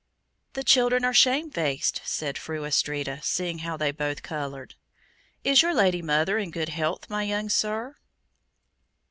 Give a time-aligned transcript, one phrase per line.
[0.53, 4.73] "The children are shame faced," said Fru Astrida, seeing how they both coloured.
[5.43, 7.97] "Is your Lady mother in good health, my young sir?"